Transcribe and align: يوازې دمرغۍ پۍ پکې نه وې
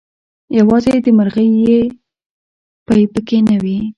يوازې 0.57 0.93
دمرغۍ 1.05 1.51
پۍ 2.85 3.01
پکې 3.13 3.37
نه 3.47 3.55
وې 3.63 3.77